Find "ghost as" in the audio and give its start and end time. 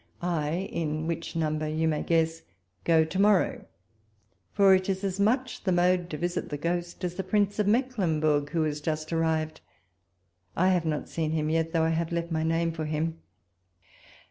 6.57-7.13